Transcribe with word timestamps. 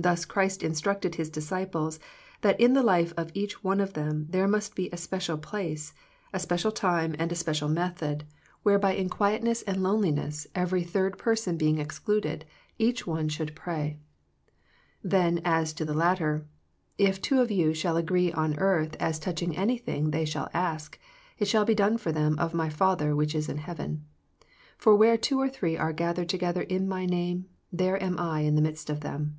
Thus 0.00 0.24
Christ 0.24 0.62
instructed 0.62 1.16
His 1.16 1.28
disciples 1.28 1.98
that 2.42 2.58
in 2.60 2.72
the 2.74 2.84
life 2.84 3.12
of 3.16 3.32
each 3.34 3.64
one 3.64 3.80
of 3.80 3.94
them 3.94 4.28
there 4.30 4.46
must 4.46 4.76
be 4.76 4.88
a 4.92 4.96
special 4.96 5.36
place, 5.36 5.92
a 6.32 6.38
special 6.38 6.70
time 6.70 7.16
and 7.18 7.32
a 7.32 7.34
special 7.34 7.68
THE 7.68 7.74
PEACTICE 7.74 7.90
OF 7.90 7.98
PEAYEK 7.98 8.62
107 8.62 8.62
method, 8.62 8.62
whereby 8.62 8.92
in 8.92 9.08
quietness 9.08 9.62
and 9.62 9.82
loneliness, 9.82 10.46
every 10.54 10.84
third 10.84 11.18
person 11.18 11.56
being 11.56 11.78
excluded, 11.78 12.44
each 12.78 13.08
one 13.08 13.28
should 13.28 13.56
pray. 13.56 13.98
Then 15.02 15.40
as 15.44 15.72
to 15.72 15.84
the 15.84 15.94
latter," 15.94 16.46
If 16.96 17.20
two 17.20 17.40
of 17.40 17.50
you 17.50 17.74
shall 17.74 17.96
agree 17.96 18.30
on 18.32 18.56
earth 18.60 18.94
as 19.00 19.18
touching 19.18 19.56
anything 19.56 20.12
they 20.12 20.24
shall 20.24 20.48
ask, 20.54 20.96
it 21.40 21.48
shall 21.48 21.64
be 21.64 21.74
done 21.74 21.98
for 21.98 22.12
them 22.12 22.38
of 22.38 22.54
My 22.54 22.70
Father 22.70 23.16
which 23.16 23.34
is 23.34 23.48
in 23.48 23.56
heaven. 23.58 24.04
For 24.76 24.94
where 24.94 25.16
two 25.18 25.40
or 25.40 25.48
three 25.48 25.76
are 25.76 25.92
gathered 25.92 26.28
together 26.28 26.62
in 26.62 26.88
My 26.88 27.04
name, 27.04 27.46
there 27.72 28.00
am 28.00 28.16
I 28.20 28.42
in 28.42 28.54
the 28.54 28.62
midst 28.62 28.88
of 28.90 29.00
them." 29.00 29.38